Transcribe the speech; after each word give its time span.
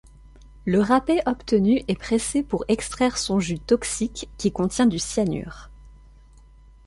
Le 0.65 0.79
râpé 0.81 1.21
obtenu 1.27 1.83
est 1.87 1.95
pressé 1.95 2.41
pour 2.41 2.65
extraire 2.67 3.19
son 3.19 3.39
jus 3.39 3.59
toxique 3.59 4.31
qui 4.39 4.51
contient 4.51 4.87
du 4.87 4.97
cyanure. 4.97 5.69